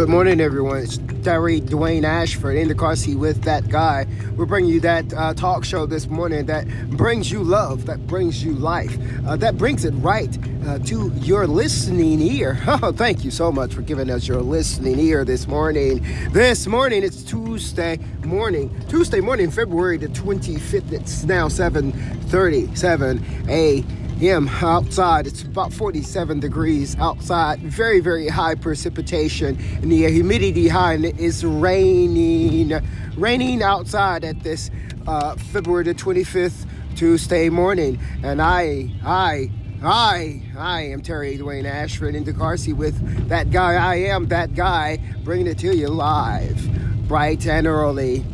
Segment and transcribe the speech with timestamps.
[0.00, 0.78] Good morning, everyone.
[0.78, 4.06] It's Terry Dwayne Ashford in the car seat with that guy.
[4.34, 8.42] We're bringing you that uh, talk show this morning that brings you love, that brings
[8.42, 12.58] you life, uh, that brings it right uh, to your listening ear.
[12.82, 16.02] Oh, thank you so much for giving us your listening ear this morning.
[16.32, 20.92] This morning, it's Tuesday morning, Tuesday morning, February the 25th.
[20.92, 25.26] It's now 7:37 a.m am outside.
[25.26, 27.60] It's about 47 degrees outside.
[27.60, 29.58] Very, very high precipitation.
[29.82, 32.80] And the humidity high and it is raining.
[33.16, 34.70] Raining outside at this
[35.06, 36.66] uh, February the 25th
[36.96, 37.98] Tuesday morning.
[38.22, 39.50] And I, I,
[39.82, 43.74] I, I am Terry Dwayne Ashford in car with that guy.
[43.74, 48.24] I am that guy bringing it to you live, bright and early.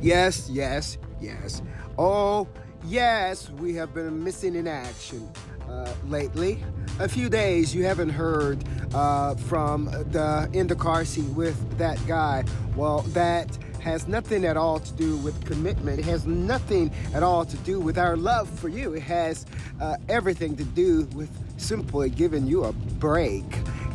[0.00, 1.62] Yes, yes, yes.
[1.98, 2.48] Oh,
[2.84, 5.30] yes, we have been missing in action
[5.68, 6.64] uh, lately.
[7.00, 11.98] A few days you haven't heard uh, from the in the car seat with that
[12.06, 12.44] guy.
[12.76, 15.98] Well, that has nothing at all to do with commitment.
[15.98, 18.94] It has nothing at all to do with our love for you.
[18.94, 19.46] It has
[19.80, 23.44] uh, everything to do with simply giving you a break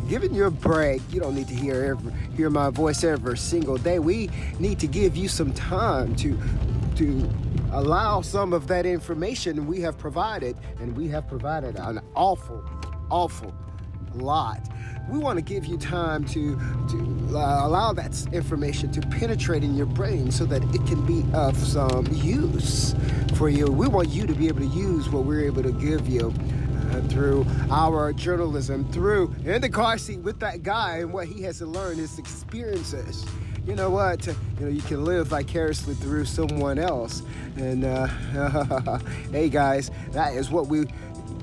[0.07, 1.01] giving you a break.
[1.11, 1.97] You don't need to hear
[2.35, 3.99] hear my voice every single day.
[3.99, 6.37] We need to give you some time to
[6.95, 7.29] to
[7.71, 12.63] allow some of that information we have provided, and we have provided an awful,
[13.09, 13.53] awful
[14.13, 14.61] lot.
[15.09, 19.75] We want to give you time to to uh, allow that information to penetrate in
[19.75, 22.95] your brain so that it can be of some use
[23.35, 23.67] for you.
[23.67, 26.33] We want you to be able to use what we're able to give you
[27.03, 31.59] through our journalism, through in the car seat with that guy and what he has
[31.59, 33.25] to learn, his experiences.
[33.65, 34.27] You know what?
[34.27, 37.23] You know you can live vicariously through someone else.
[37.55, 38.07] And uh,
[39.31, 40.85] hey guys, that is what we.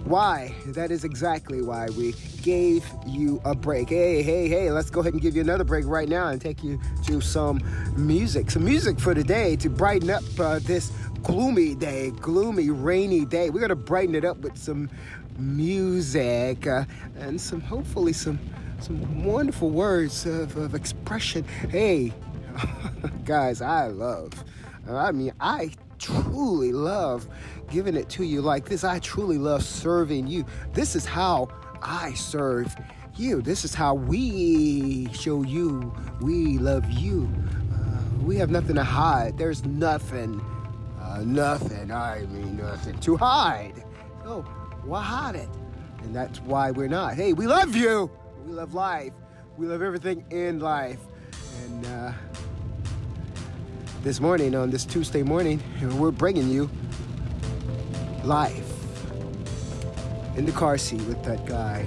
[0.05, 0.53] Why?
[0.67, 3.89] That is exactly why we gave you a break.
[3.89, 6.63] Hey, hey, hey, let's go ahead and give you another break right now and take
[6.65, 7.61] you to some
[7.97, 8.51] music.
[8.51, 10.91] Some music for today to brighten up uh, this
[11.23, 13.51] gloomy day, gloomy, rainy day.
[13.51, 14.91] We're going to brighten it up with some
[15.39, 16.85] music uh,
[17.19, 18.39] and some hopefully some
[18.81, 21.45] some wonderful words of, of expression.
[21.71, 22.13] Hey
[23.25, 24.33] guys i love
[24.91, 27.27] i mean i truly love
[27.71, 28.85] giving it to you like this.
[28.85, 30.45] I truly love serving you.
[30.75, 31.49] This is how
[31.81, 32.75] i serve
[33.17, 33.41] you.
[33.41, 37.33] This is how we show you we love you.
[37.73, 39.39] Uh, we have nothing to hide.
[39.39, 40.41] There's nothing
[41.01, 43.85] uh, nothing i mean nothing to hide.
[44.25, 44.45] No
[44.91, 45.49] hide it?
[46.03, 47.15] And that's why we're not.
[47.15, 48.11] Hey, we love you.
[48.45, 49.13] We love life.
[49.57, 50.99] We love everything in life.
[51.65, 52.13] And uh,
[54.03, 55.63] this morning, on this Tuesday morning,
[55.99, 56.69] we're bringing you
[58.25, 58.73] life
[60.37, 61.87] in the car seat with that guy.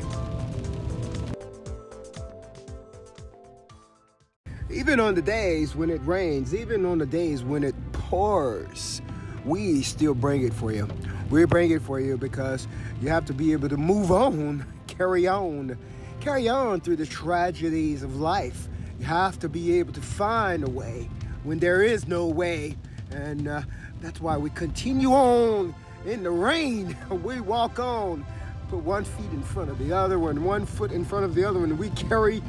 [4.69, 9.01] Even on the days when it rains, even on the days when it pours,
[9.45, 10.87] we still bring it for you.
[11.29, 12.67] We bring it for you because
[13.05, 15.77] you have to be able to move on, carry on,
[16.21, 18.67] carry on through the tragedies of life.
[18.99, 21.07] You have to be able to find a way
[21.43, 22.75] when there is no way.
[23.11, 23.61] And uh,
[24.01, 25.75] that's why we continue on
[26.07, 26.97] in the rain.
[27.11, 28.25] We walk on,
[28.69, 31.45] put one feet in front of the other one, one foot in front of the
[31.45, 31.77] other one.
[31.77, 32.41] We carry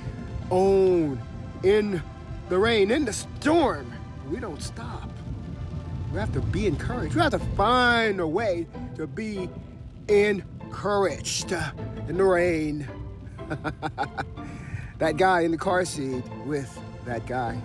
[0.48, 1.20] on
[1.64, 2.02] in
[2.48, 3.92] the rain, in the storm.
[4.30, 5.10] We don't stop.
[6.14, 7.14] We have to be encouraged.
[7.14, 9.50] We have to find a way to be
[10.08, 11.52] encouraged
[12.08, 12.88] in the rain.
[14.98, 17.60] that guy in the car seat with that guy.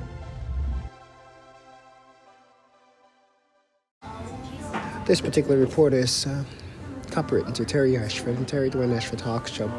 [5.05, 6.43] This particular report is uh,
[7.07, 9.69] copywritten to Terry Ashford and Terry Dwayne Ashford Talk Show.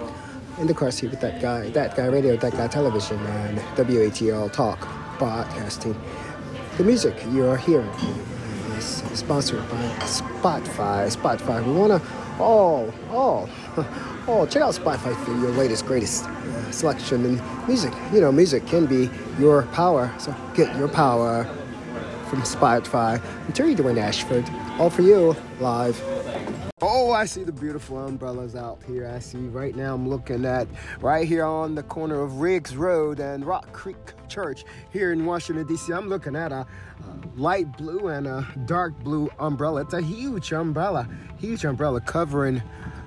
[0.59, 4.53] In the car seat with that guy, that guy radio, that guy television, and WATL
[4.53, 4.87] Talk
[5.19, 5.99] broadcasting.
[6.77, 7.89] The music you are hearing
[8.77, 11.17] is sponsored by Spotify.
[11.17, 11.65] Spotify.
[11.65, 13.49] We want to all, all,
[14.27, 17.93] all check out Spotify for your latest, greatest uh, selection in music.
[18.12, 20.12] You know, music can be your power.
[20.19, 21.44] So get your power
[22.29, 23.23] from Spotify.
[23.47, 24.49] I'm Terry Dwayne Ashford.
[24.79, 26.00] All for you, live.
[26.84, 29.06] Oh, I see the beautiful umbrellas out here.
[29.06, 30.67] I see right now I'm looking at
[31.00, 33.96] right here on the corner of Riggs Road and Rock Creek
[34.26, 35.93] Church here in Washington, D.C.
[35.93, 36.67] I'm looking at a, a
[37.37, 39.82] light blue and a dark blue umbrella.
[39.82, 41.08] It's a huge umbrella,
[41.38, 42.61] huge umbrella covering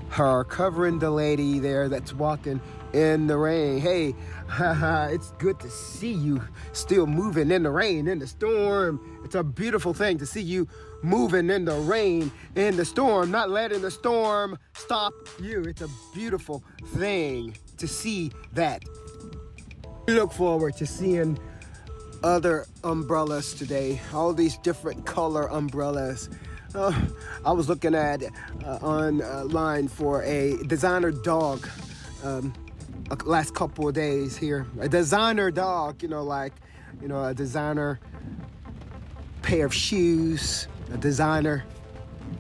[0.10, 2.62] her covering the lady there that's walking
[2.94, 3.80] in the rain.
[3.80, 4.16] Hey,
[4.60, 6.42] it's good to see you
[6.72, 9.22] still moving in the rain, in the storm.
[9.24, 10.68] It's a beautiful thing to see you
[11.02, 15.64] moving in the rain, in the storm, not letting the storm stop you.
[15.64, 18.84] It's a beautiful thing to see that.
[20.08, 21.38] We look forward to seeing
[22.24, 26.30] other umbrellas today, all these different color umbrellas.
[26.76, 26.94] Uh,
[27.46, 28.22] I was looking at
[28.66, 31.70] uh, online for a designer dog
[32.22, 32.54] um,
[33.24, 34.68] last couple of days here.
[34.82, 36.52] A designer dog, you know, like,
[37.02, 38.02] you know, a designer
[39.42, 41.64] pair of shoes, a designer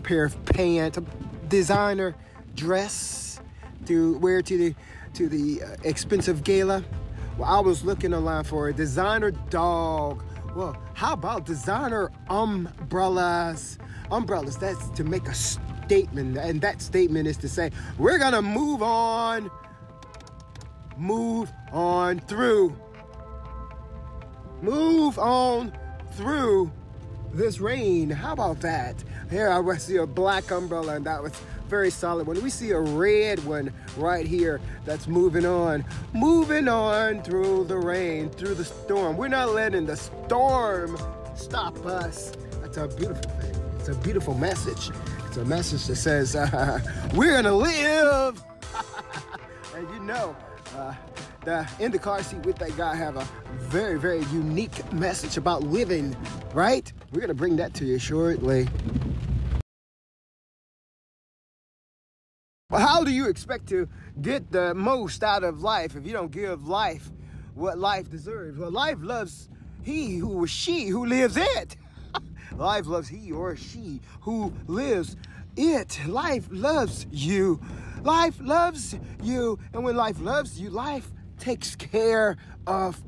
[0.03, 1.03] pair of pants, a
[1.47, 2.13] designer
[2.55, 3.39] dress
[3.85, 4.75] to wear to the
[5.13, 6.83] to the uh, expensive gala.
[7.37, 10.21] Well, I was looking online for a designer dog.
[10.53, 13.77] Well, how about designer umbrellas?
[14.11, 16.37] Umbrellas, that's to make a statement.
[16.37, 19.49] And that statement is to say, we're gonna move on
[20.97, 22.75] move on through.
[24.61, 25.73] Move on
[26.13, 26.71] through
[27.33, 28.09] this rain.
[28.09, 29.03] How about that?
[29.29, 31.33] Here I see a black umbrella, and that was
[31.67, 32.41] very solid one.
[32.41, 38.29] We see a red one right here that's moving on, moving on through the rain,
[38.29, 39.17] through the storm.
[39.17, 40.97] We're not letting the storm
[41.35, 42.31] stop us.
[42.61, 43.34] That's a beautiful.
[43.87, 44.89] It's a beautiful message.
[45.27, 46.79] It's a message that says uh,
[47.13, 48.43] we're gonna live.
[49.75, 50.35] and you know,
[50.75, 50.95] uh,
[51.41, 53.27] the in the car seat with that guy have a
[53.59, 56.17] very very unique message about living
[56.55, 58.67] right we're gonna bring that to you shortly
[62.71, 63.87] well how do you expect to
[64.19, 67.11] get the most out of life if you don't give life
[67.53, 69.47] what life deserves well life loves
[69.83, 71.77] he who or she who lives it
[72.55, 75.15] life loves he or she who lives
[75.57, 77.59] it life loves you
[78.05, 79.57] Life loves you.
[79.73, 81.09] And when life loves you, life
[81.39, 82.37] takes care
[82.67, 83.01] of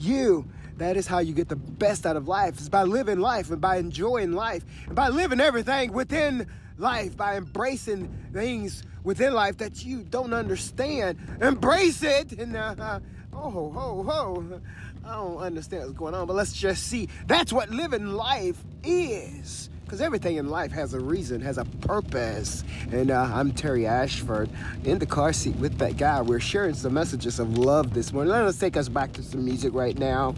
[0.00, 0.44] you.
[0.78, 2.54] That is how you get the best out of life.
[2.54, 7.36] It's by living life and by enjoying life and by living everything within life, by
[7.36, 11.18] embracing things within life that you don't understand.
[11.40, 12.32] Embrace it.
[12.40, 12.98] And uh,
[13.32, 14.60] oh, ho, ho.
[15.08, 17.08] I don't understand what's going on, but let's just see.
[17.26, 19.70] That's what living life is.
[19.82, 22.62] Because everything in life has a reason, has a purpose.
[22.92, 24.50] And uh, I'm Terry Ashford
[24.84, 26.20] in the car seat with that guy.
[26.20, 28.32] We're sharing some messages of love this morning.
[28.32, 30.34] Let us take us back to some music right now.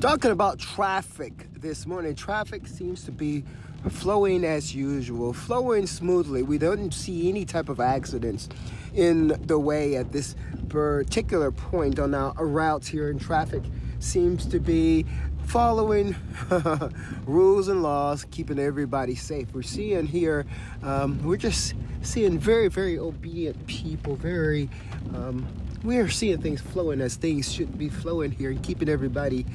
[0.00, 3.44] Talking about traffic this morning, traffic seems to be
[3.90, 6.42] flowing as usual, flowing smoothly.
[6.42, 8.48] We don't see any type of accidents
[8.94, 10.34] in the way at this
[10.68, 13.62] particular point on our routes here in traffic
[13.98, 15.04] seems to be
[15.44, 16.16] following
[17.26, 19.48] rules and laws, keeping everybody safe.
[19.54, 20.44] We're seeing here,
[20.82, 24.68] um, we're just seeing very, very obedient people, very,
[25.14, 25.46] um,
[25.84, 29.46] we're seeing things flowing as things should be flowing here and keeping everybody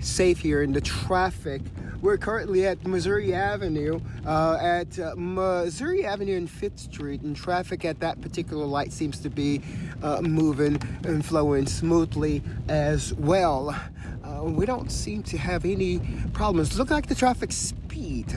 [0.00, 1.62] safe here in the traffic.
[2.00, 7.84] We're currently at Missouri Avenue, uh, at uh, Missouri Avenue and Fifth Street, and traffic
[7.84, 9.60] at that particular light seems to be
[10.02, 13.78] uh, moving and flowing smoothly as well.
[14.24, 16.00] Uh, we don't seem to have any
[16.32, 16.78] problems.
[16.78, 18.34] Look like the traffic speed.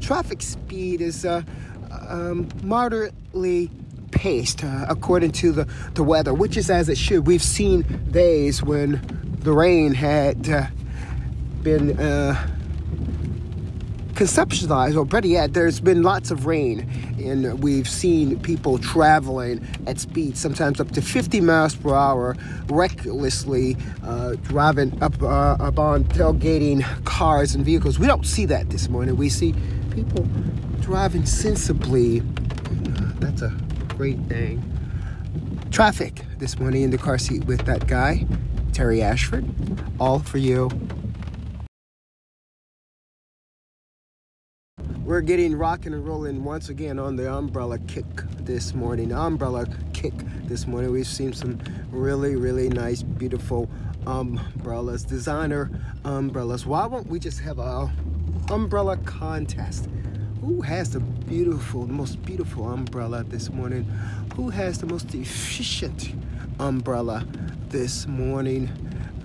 [0.00, 1.42] traffic speed is uh,
[2.08, 3.70] um, moderately
[4.12, 7.26] paced uh, according to the, the weather, which is as it should.
[7.26, 7.82] We've seen
[8.12, 9.00] days when
[9.40, 10.70] the rain had
[11.62, 12.34] been uh,
[14.14, 16.80] conceptualized, or better yet, there's been lots of rain,
[17.24, 22.36] and we've seen people traveling at speeds sometimes up to 50 miles per hour,
[22.68, 27.98] recklessly uh, driving up, uh, up on tailgating cars and vehicles.
[27.98, 29.16] We don't see that this morning.
[29.16, 29.54] We see
[29.92, 30.26] people
[30.80, 32.20] driving sensibly.
[33.20, 33.54] That's a
[33.88, 34.68] great thing.
[35.70, 38.26] Traffic this morning in the car seat with that guy,
[38.72, 39.48] Terry Ashford.
[39.98, 40.70] All for you.
[45.12, 48.06] We're getting rocking and rolling once again on the umbrella kick
[48.38, 49.12] this morning.
[49.12, 50.14] Umbrella kick
[50.44, 50.90] this morning.
[50.90, 53.68] We've seen some really, really nice, beautiful
[54.06, 55.70] umbrellas, designer
[56.06, 56.64] umbrellas.
[56.64, 57.92] Why won't we just have a
[58.48, 59.86] umbrella contest?
[60.40, 63.84] Who has the beautiful, most beautiful umbrella this morning?
[64.34, 66.14] Who has the most efficient
[66.58, 67.26] umbrella
[67.68, 68.70] this morning?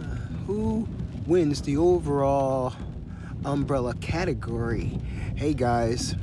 [0.01, 0.15] Uh,
[0.47, 0.85] who
[1.25, 2.73] wins the overall
[3.47, 4.99] umbrella category?
[5.35, 6.15] Hey guys,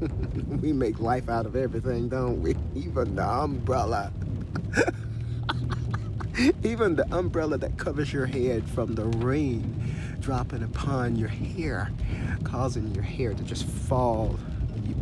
[0.62, 2.54] we make life out of everything, don't we?
[2.74, 4.12] Even the umbrella.
[6.62, 11.90] Even the umbrella that covers your head from the rain dropping upon your hair,
[12.44, 14.38] causing your hair to just fall.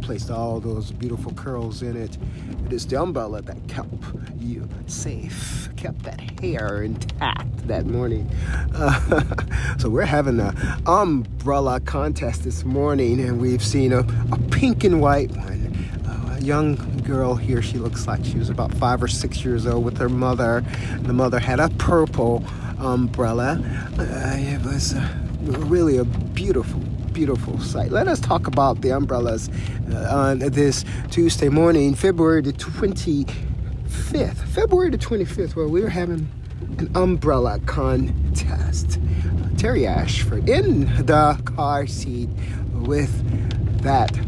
[0.03, 2.19] Placed all those beautiful curls in it.
[2.67, 3.89] It is the umbrella that kept
[4.39, 8.29] you safe, kept that hair intact that morning.
[8.75, 9.23] Uh,
[9.79, 10.57] so we're having an
[10.87, 14.01] umbrella contest this morning, and we've seen a,
[14.33, 17.63] a pink and white one A young girl here.
[17.63, 20.65] She looks like she was about five or six years old with her mother.
[21.03, 22.45] The mother had a purple
[22.79, 23.61] umbrella.
[23.99, 25.09] Uh, it was uh,
[25.43, 26.81] really a beautiful,
[27.12, 27.90] beautiful sight.
[27.90, 29.50] Let us talk about the umbrellas
[29.92, 34.35] uh, on this Tuesday morning, February the 25th.
[34.49, 36.31] February the 25th, where we were having
[36.78, 38.99] an umbrella contest.
[39.59, 42.31] Terry Ashford in the car seat
[42.73, 43.12] with
[43.83, 44.19] that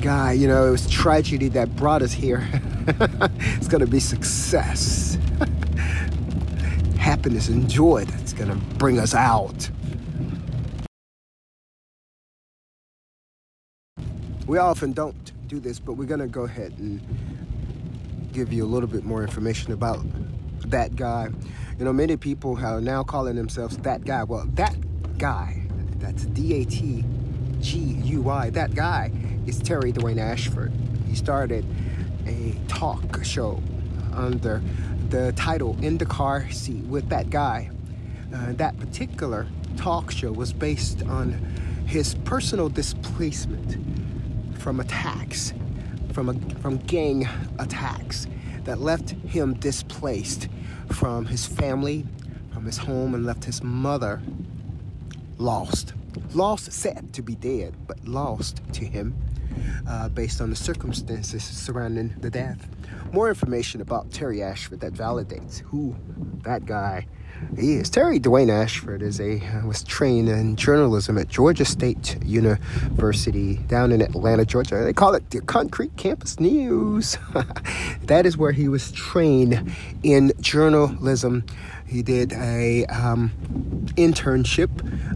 [0.00, 2.46] guy, you know, it was tragedy that brought us here.
[2.86, 5.18] it's going to be success,
[6.98, 9.68] happiness, and joy that's going to bring us out.
[14.46, 17.00] We often don't do this, but we're going to go ahead and
[18.32, 20.04] give you a little bit more information about
[20.66, 21.30] that guy.
[21.78, 24.22] You know, many people are now calling themselves that guy.
[24.24, 24.76] Well, that
[25.18, 25.66] guy,
[25.98, 27.04] that's D A T
[27.60, 29.10] G U I, that guy
[29.46, 30.72] is Terry Dwayne Ashford.
[31.08, 31.64] He started
[32.26, 33.62] a talk show
[34.12, 34.62] under
[35.08, 37.70] the title In the Car Seat with that guy.
[38.34, 39.46] Uh, that particular
[39.76, 41.32] talk show was based on
[41.86, 43.78] his personal displacement
[44.64, 45.52] from attacks,
[46.14, 47.28] from, a, from gang
[47.58, 48.26] attacks
[48.62, 50.48] that left him displaced
[50.90, 52.06] from his family,
[52.50, 54.22] from his home, and left his mother
[55.36, 55.92] lost.
[56.32, 59.14] Lost, said to be dead, but lost to him
[59.86, 62.66] uh, based on the circumstances surrounding the death.
[63.12, 65.94] More information about Terry Ashford that validates who
[66.42, 67.06] that guy
[67.56, 67.90] is.
[67.90, 73.92] Terry Dwayne Ashford is a uh, was trained in journalism at Georgia State University down
[73.92, 74.82] in Atlanta, Georgia.
[74.82, 77.18] They call it the Concrete Campus News.
[78.02, 79.72] that is where he was trained
[80.02, 81.44] in journalism.
[81.86, 83.30] He did a um,
[83.96, 84.70] internship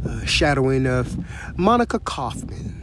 [0.07, 1.17] uh, shadowing of
[1.59, 2.78] Monica Kaufman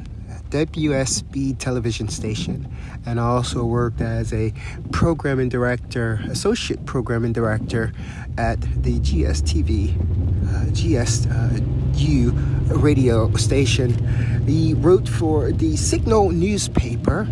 [0.56, 2.74] WSB television station
[3.06, 4.54] and I also worked as a
[4.94, 7.92] programming director, associate programming director
[8.38, 14.48] at the GSTV, uh, GSU uh, radio station.
[14.48, 17.28] He wrote for the Signal newspaper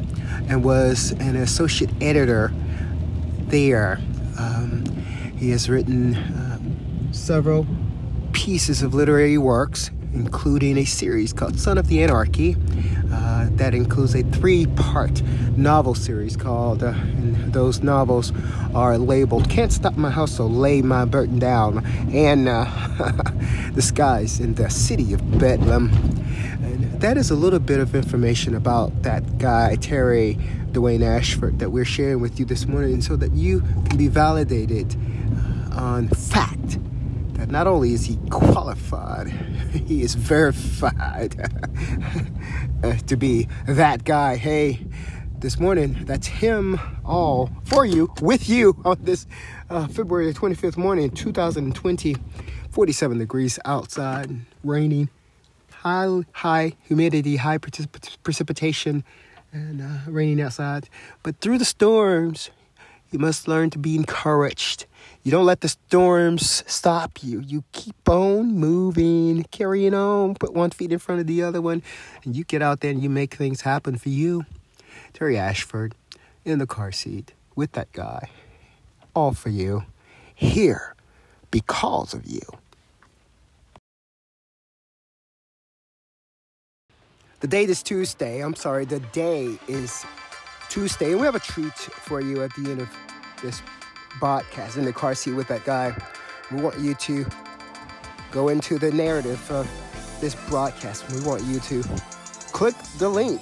[0.49, 2.51] and was an associate editor
[3.47, 4.01] there.
[4.37, 4.83] Um,
[5.37, 6.59] he has written uh,
[7.13, 7.65] several
[8.33, 12.55] pieces of literary works, including a series called Son of the Anarchy,
[13.11, 15.21] uh, that includes a three part
[15.57, 18.31] novel series called, uh, and those novels
[18.73, 22.65] are labeled Can't Stop My Hustle, Lay My Burden Down, and uh,
[23.73, 25.89] The Skies in the City of Bedlam.
[26.63, 30.37] And that is a little bit of information about that guy, Terry
[30.71, 34.95] Dwayne Ashford, that we're sharing with you this morning so that you can be validated
[35.71, 36.77] uh, on fact
[37.53, 39.27] not only is he qualified,
[39.87, 41.35] he is verified
[42.83, 44.37] uh, to be that guy.
[44.37, 44.85] Hey,
[45.37, 49.27] this morning, that's him all for you, with you on this
[49.69, 52.15] uh, February 25th morning, 2020.
[52.71, 54.31] 47 degrees outside,
[54.63, 55.07] raining,
[55.71, 59.03] high, high humidity, high precip- precipitation,
[59.51, 60.89] and uh, raining outside.
[61.21, 62.49] But through the storms,
[63.11, 64.87] you must learn to be encouraged.
[65.23, 67.39] You don't let the storms stop you.
[67.39, 71.81] You keep on moving, carrying on, put one feet in front of the other one,
[72.25, 74.45] and you get out there and you make things happen for you.
[75.13, 75.95] Terry Ashford
[76.43, 78.29] in the car seat with that guy.
[79.13, 79.85] All for you.
[80.35, 80.93] Here
[81.51, 82.41] because of you.
[87.39, 88.41] The date is Tuesday.
[88.41, 90.05] I'm sorry, the day is
[90.69, 92.89] Tuesday, and we have a treat for you at the end of
[93.41, 93.61] this
[94.19, 95.95] podcast in the car seat with that guy.
[96.51, 97.25] We want you to
[98.31, 99.69] go into the narrative of
[100.19, 101.09] this broadcast.
[101.11, 101.83] We want you to
[102.51, 103.41] click the link.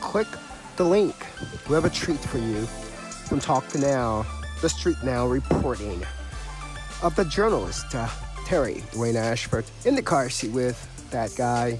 [0.00, 0.28] Click
[0.76, 1.14] the link.
[1.68, 2.66] We have a treat for you
[3.28, 4.26] from Talk to Now,
[4.60, 6.04] the Street Now reporting
[7.02, 8.08] of the journalist uh,
[8.44, 10.78] Terry Dwayne Ashford in the car seat with
[11.10, 11.78] that guy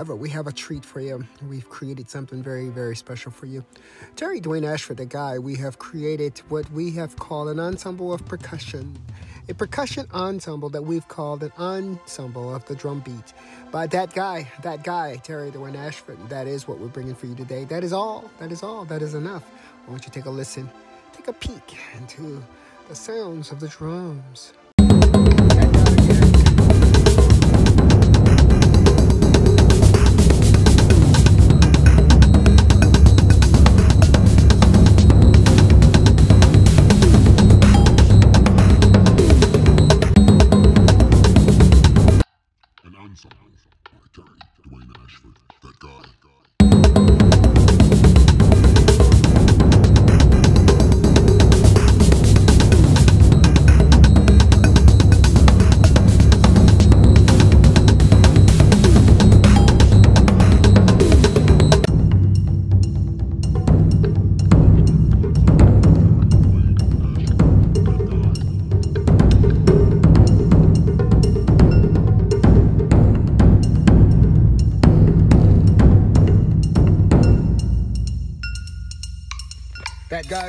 [0.00, 1.26] However, we have a treat for you.
[1.46, 3.62] We've created something very, very special for you.
[4.16, 8.24] Terry Dwayne Ashford, the guy, we have created what we have called an ensemble of
[8.24, 8.96] percussion.
[9.50, 13.34] A percussion ensemble that we've called an ensemble of the drum beat.
[13.70, 17.34] By that guy, that guy, Terry Dwayne Ashford, that is what we're bringing for you
[17.34, 17.64] today.
[17.64, 18.30] That is all.
[18.38, 18.86] That is all.
[18.86, 19.44] That is enough.
[19.84, 20.70] Why don't you take a listen,
[21.12, 22.42] take a peek into
[22.88, 24.54] the sounds of the drums.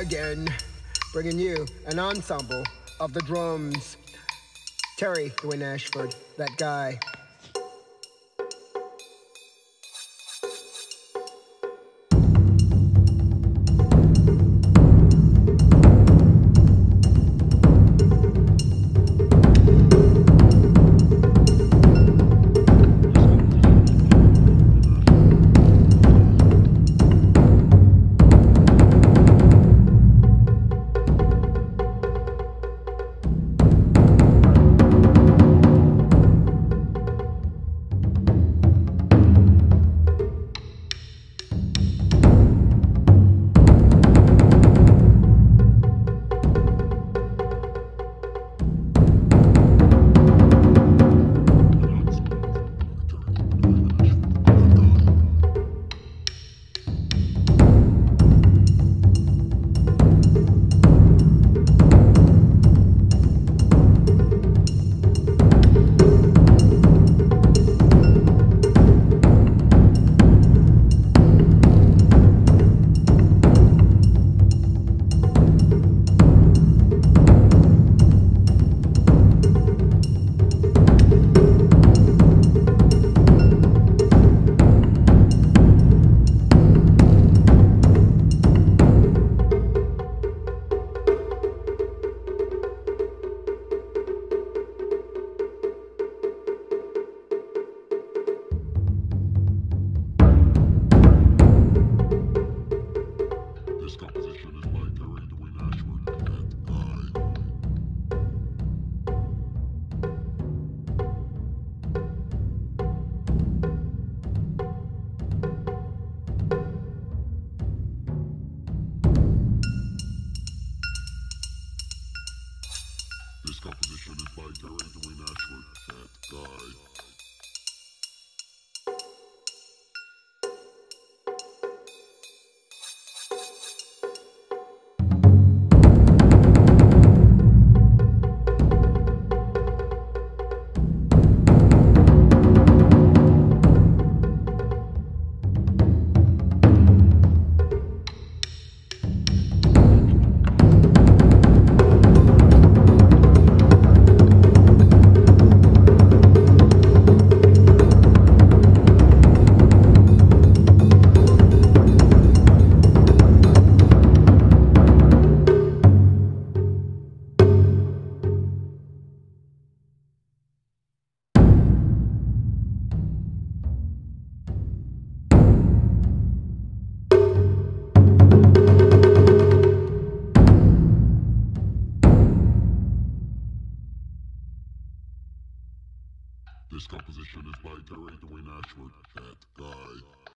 [0.02, 0.52] again,
[1.12, 2.64] bringing you an ensemble
[2.98, 3.96] of the drums.
[4.98, 6.98] Terry Dwayne Ashford, that guy.